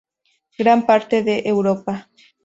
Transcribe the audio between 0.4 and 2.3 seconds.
Gran parte de Europa.